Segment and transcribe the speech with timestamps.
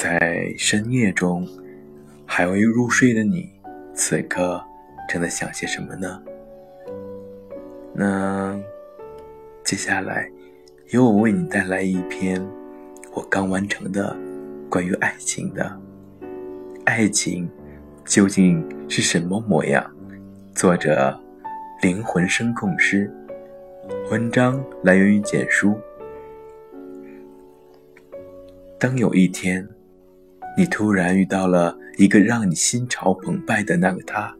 [0.00, 1.44] 在深夜中
[2.24, 3.50] 还未入睡的你，
[3.92, 4.64] 此刻
[5.08, 6.22] 正在想些什么呢？
[7.92, 8.56] 那
[9.64, 10.30] 接下来
[10.90, 12.40] 由我为你带来一篇
[13.12, 14.16] 我刚完成的
[14.70, 15.80] 关于爱情的。
[16.84, 17.50] 爱情
[18.04, 19.84] 究竟是什么模样？
[20.54, 21.18] 作者：
[21.82, 23.12] 灵魂声控师。
[24.12, 25.76] 文章来源于简书。
[28.78, 29.68] 当有一天，
[30.58, 34.34] 你突然遇到了一个让你心潮澎湃的那个他，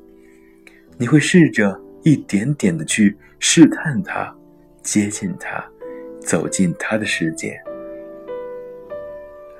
[0.96, 4.34] 你会试着一点点的去试探他，
[4.82, 5.64] 接近他，
[6.20, 7.56] 走进他的世界。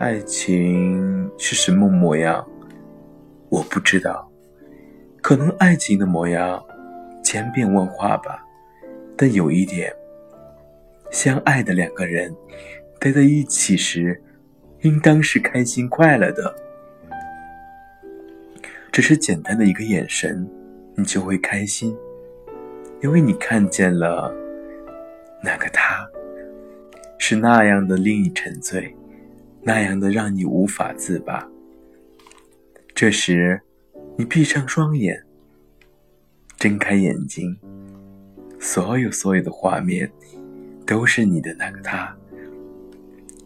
[0.00, 2.44] 爱情是什么模样？
[3.50, 4.28] 我不知道，
[5.22, 6.60] 可能爱情的模样
[7.22, 8.44] 千变万化吧。
[9.16, 9.92] 但有一点，
[11.12, 12.34] 相爱的两个人
[12.98, 14.20] 待在一起时，
[14.82, 16.54] 应当是开心快乐的。
[18.92, 20.48] 只是简单的一个眼神，
[20.96, 21.96] 你就会开心，
[23.02, 24.34] 因为你看见了
[25.42, 26.08] 那个他，
[27.18, 28.94] 是那样的令你沉醉，
[29.62, 31.48] 那样的让你无法自拔。
[32.94, 33.60] 这时，
[34.16, 35.24] 你闭上双眼，
[36.56, 37.56] 睁开眼睛，
[38.58, 40.10] 所有所有的画面
[40.84, 42.16] 都是你的那个他。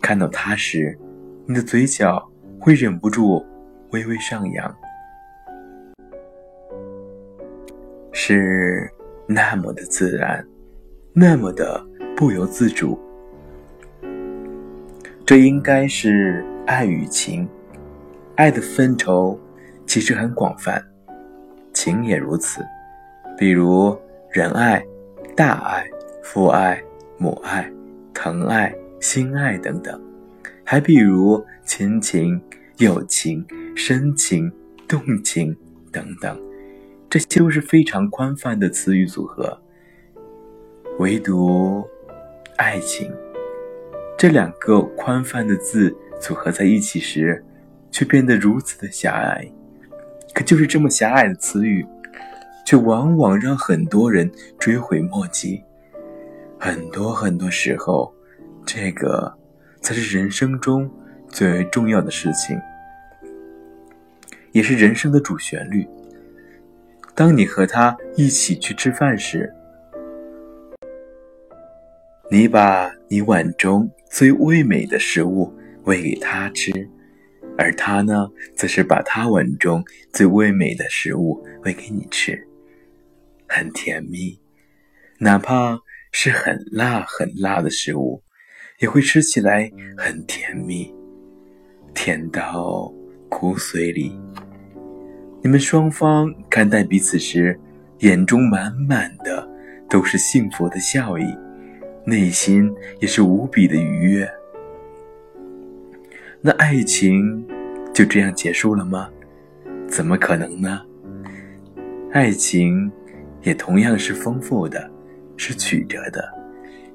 [0.01, 0.99] 看到他时，
[1.45, 2.25] 你的嘴角
[2.61, 3.45] 会忍不住
[3.91, 4.77] 微微上扬，
[8.13, 8.89] 是
[9.27, 10.47] 那么的自然，
[11.13, 11.85] 那么的
[12.17, 12.97] 不由自主。
[15.27, 17.49] 这应该是爱与情。
[18.37, 19.39] 爱的范畴
[19.85, 20.81] 其实很广泛，
[21.73, 22.65] 情也如此。
[23.37, 23.97] 比如
[24.31, 24.83] 仁爱、
[25.37, 25.85] 大爱、
[26.23, 26.81] 父爱、
[27.19, 27.69] 母爱、
[28.15, 30.01] 疼爱、心爱等等；
[30.65, 32.41] 还比如亲情、
[32.79, 34.51] 友情、深情、
[34.89, 35.57] 动情
[35.91, 36.41] 等等。
[37.11, 39.61] 这些都是非常宽泛的词语组合。
[40.99, 41.83] 唯独
[42.57, 43.11] 爱情
[44.19, 47.45] 这两个宽泛的字组合在一起时。
[47.95, 49.47] 却变得如此的狭隘，
[50.33, 51.87] 可就是这么狭隘的词语，
[52.65, 55.63] 却往往让很多人追悔莫及。
[56.59, 58.11] 很多很多时候，
[58.65, 59.31] 这个
[59.83, 60.89] 才是人生中
[61.29, 62.59] 最为重要的事情，
[64.53, 65.87] 也是人生的主旋律。
[67.15, 69.53] 当你和他一起去吃饭时，
[72.31, 75.53] 你把你碗中最味美的食物
[75.85, 76.89] 喂给他吃。
[77.59, 82.49] 而他呢，则是把他碗中最味美的食物喂给你吃，
[83.47, 84.41] 很甜蜜。
[85.19, 85.79] 哪怕
[86.13, 88.23] 是很辣很辣的食物，
[88.83, 90.93] 也会吃起来很甜蜜，
[91.95, 92.93] 甜到
[93.29, 94.21] 骨髓里。
[95.41, 97.57] 你们双方看待彼此时，
[98.01, 99.49] 眼中满满的
[99.89, 101.25] 都是幸福的笑意，
[102.05, 104.29] 内心也是无比的愉悦。
[106.41, 107.47] 那爱情
[107.95, 109.09] 就这样结束了吗？
[109.87, 110.83] 怎么可能呢？
[112.11, 112.91] 爱情
[113.43, 114.91] 也同样是丰富的，
[115.37, 116.21] 是曲折的，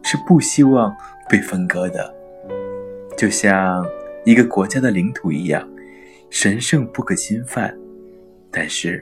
[0.04, 0.94] 是不希望
[1.30, 2.14] 被分割的。
[3.18, 3.86] 就像
[4.26, 5.68] 一个国家的领土一样，
[6.30, 7.76] 神圣不可侵犯。
[8.52, 9.02] 但是，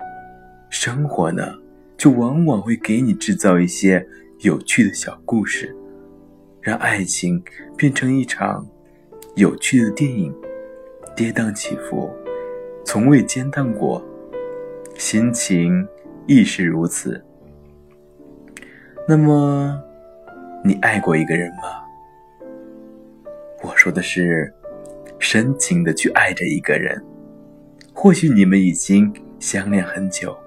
[0.70, 1.54] 生活呢，
[1.98, 4.06] 就往往会给你制造一些
[4.40, 5.76] 有趣的小故事，
[6.62, 7.44] 让爱情
[7.78, 8.68] 变成一场
[9.36, 10.34] 有趣的电影。
[11.16, 12.12] 跌宕起伏，
[12.84, 14.04] 从未间断过，
[14.98, 15.88] 心情
[16.28, 17.24] 亦是如此。
[19.08, 19.82] 那么，
[20.62, 21.85] 你爱过一个人吗？
[23.66, 24.54] 我说的是，
[25.18, 27.04] 深情的去爱着一个人。
[27.94, 30.38] 或许你们已经相恋很久，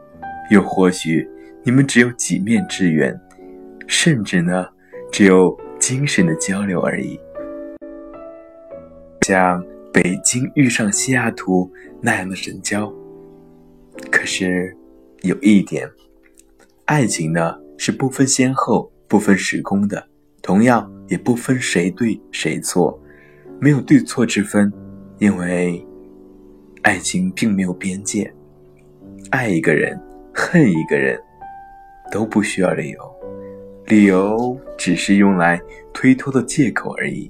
[0.53, 1.29] 又或许
[1.65, 3.19] 你们只有几面之缘，
[3.89, 4.69] 甚至呢，
[5.11, 7.19] 只有精神的交流而已。
[9.27, 9.65] 像。
[9.91, 11.69] 北京遇上西雅图
[12.01, 12.93] 那样的神交，
[14.13, 14.77] 可是
[15.23, 15.91] 有一点，
[16.85, 20.07] 爱情呢是不分先后、不分时空的，
[20.41, 23.01] 同样也不分谁对谁错，
[23.61, 24.73] 没有对错之分，
[25.19, 25.85] 因为
[26.83, 28.33] 爱情并没有边界，
[29.31, 30.01] 爱一个人、
[30.33, 31.21] 恨一个人，
[32.13, 32.99] 都不需要理由，
[33.87, 35.61] 理由只是用来
[35.93, 37.29] 推脱的借口而已。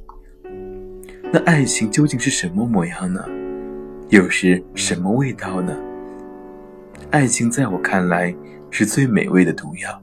[1.32, 3.24] 那爱情究竟是什么模样呢？
[4.10, 5.74] 又是什么味道呢？
[7.10, 8.34] 爱情在我看来
[8.70, 10.02] 是最美味的毒药，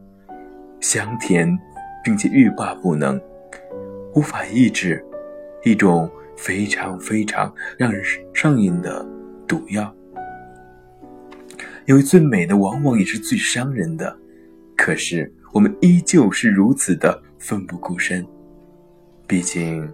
[0.80, 1.56] 香甜，
[2.04, 3.22] 并且欲罢不能，
[4.16, 5.04] 无法抑制，
[5.66, 8.02] 一种非常非常让人
[8.34, 9.06] 上瘾的
[9.46, 9.94] 毒药。
[11.86, 14.16] 因为最美的往往也是最伤人的，
[14.78, 18.26] 可是我们依旧是如此的奋不顾身。
[19.28, 19.92] 毕竟，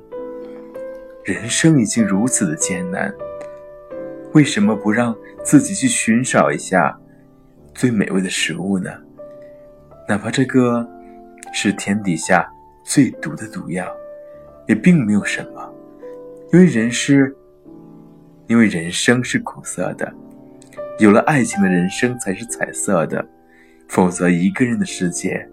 [1.24, 3.14] 人生已经如此的艰难，
[4.34, 7.00] 为什么不让自己去寻找一下
[7.74, 8.92] 最美味的食物呢？
[10.08, 10.86] 哪怕这个
[11.54, 12.50] 是天底下
[12.84, 13.86] 最毒的毒药，
[14.72, 15.76] 也并没有什么，
[16.54, 17.36] 因为人是，
[18.48, 20.10] 因为人生是苦涩的。
[20.98, 23.28] 有了爱情的人生才是彩色的，
[23.90, 25.46] 否则一个人的世界，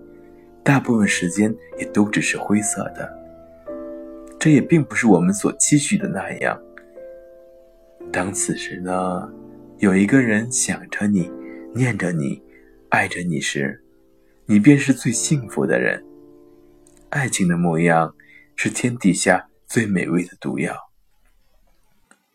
[0.62, 3.12] 大部分时间也都只是灰色的。
[4.38, 6.56] 这也并不是我们所期许的那样。
[8.12, 9.28] 当此时呢，
[9.78, 11.28] 有一个人想着你，
[11.74, 12.40] 念着你，
[12.90, 13.82] 爱着你时，
[14.46, 16.00] 你便是最幸福的人。
[17.08, 18.14] 爱情的模样，
[18.60, 20.76] 是天底下最美味的毒药。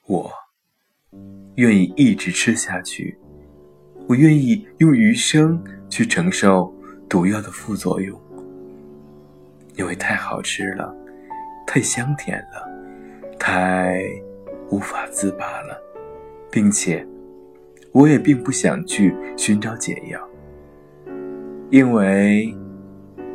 [0.07, 0.31] 我。
[1.55, 3.15] 愿意一直吃下去，
[4.07, 6.73] 我愿意用余生去承受
[7.07, 8.19] 毒药的副作用，
[9.75, 10.95] 因为太好吃了，
[11.67, 12.67] 太香甜了，
[13.37, 14.01] 太
[14.71, 15.79] 无法自拔了，
[16.49, 17.05] 并且
[17.91, 20.19] 我也并不想去寻找解药，
[21.69, 22.51] 因为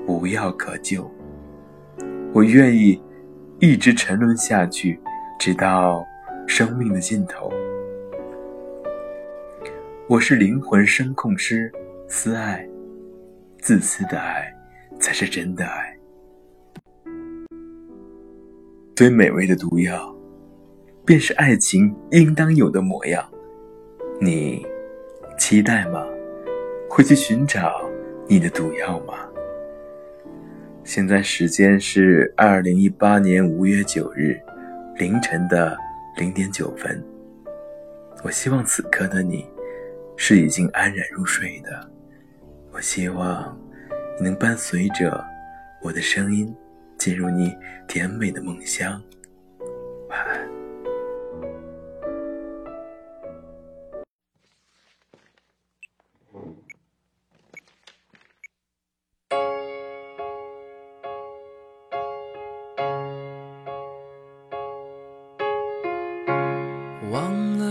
[0.08, 1.08] 无药可救。
[2.34, 3.00] 我愿意
[3.58, 5.00] 一直沉沦下去，
[5.38, 6.04] 直到
[6.46, 7.50] 生命的尽头。
[10.06, 11.72] 我是灵魂声控师，
[12.06, 12.68] 私爱，
[13.60, 14.54] 自私的爱，
[15.00, 15.96] 才是真的爱。
[18.94, 20.14] 最美味的毒药，
[21.06, 23.26] 便是爱情应当有的模样。
[24.20, 24.66] 你
[25.38, 26.04] 期待吗？
[26.90, 27.88] 会去寻找
[28.26, 29.27] 你的毒药吗？
[30.88, 34.40] 现在时间是二零一八年五月九日
[34.96, 35.76] 凌晨的
[36.16, 37.04] 零点九分。
[38.22, 39.46] 我希望此刻的你。
[40.16, 41.90] 是已经安然入睡的，
[42.72, 43.56] 我希望
[44.18, 45.22] 你能伴随着
[45.82, 46.52] 我的声音，
[46.96, 47.54] 进入你
[47.86, 49.00] 甜美的梦乡。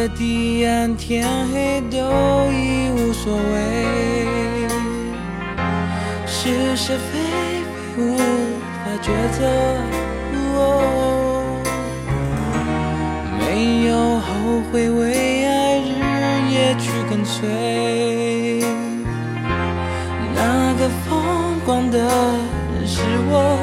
[0.00, 1.98] 的地暗天黑都
[2.50, 4.24] 已无所谓，
[6.26, 7.18] 是是非
[7.68, 9.44] 非无法抉择。
[13.38, 15.90] 没有后悔，为爱日
[16.50, 18.64] 夜去跟随。
[20.34, 23.59] 那个疯狂的人是我。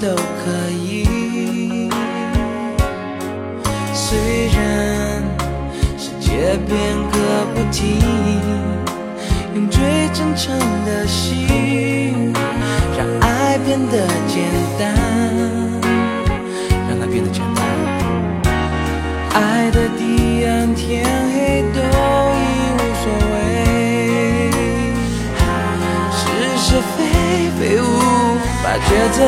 [0.00, 1.88] 都可以，
[3.94, 5.22] 虽然
[5.96, 6.74] 世界变
[7.10, 7.16] 个
[7.54, 8.00] 不停，
[9.54, 12.32] 用最真诚的心，
[12.98, 14.44] 让爱变得简
[14.78, 14.94] 单，
[16.88, 17.64] 让它变得简单。
[19.32, 22.42] 爱的地暗天黑都已
[22.76, 23.32] 无所谓，
[26.12, 26.22] 是
[26.58, 26.98] 是非
[27.58, 27.82] 非无。
[28.64, 29.18] 法抉择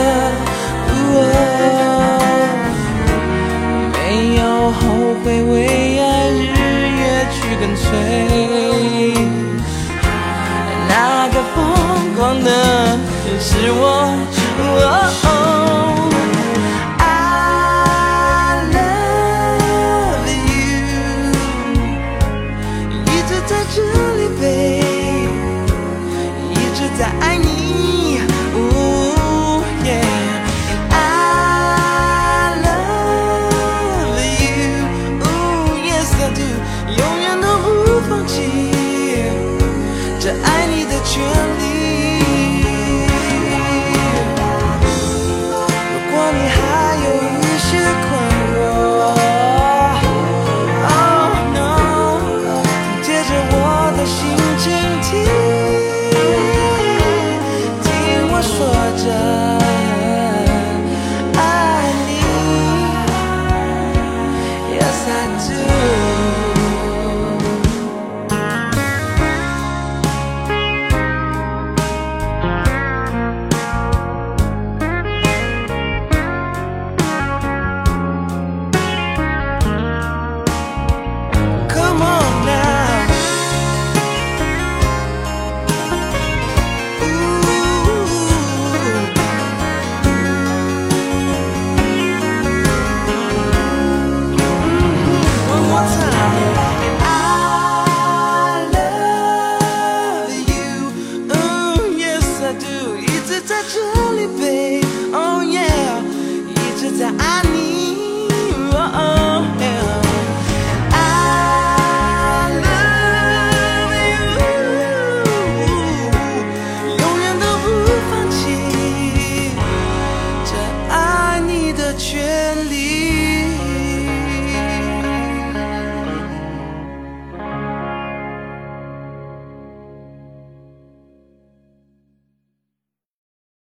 [23.47, 23.83] 在这
[24.17, 24.66] 里 baby